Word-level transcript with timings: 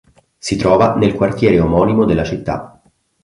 Si 0.39 0.55
trova 0.55 0.95
nel 0.95 1.13
quartiere 1.13 1.59
omonimo 1.59 2.05
della 2.05 2.23
città. 2.23 2.81